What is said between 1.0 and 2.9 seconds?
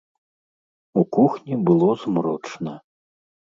У кухні было змрочна.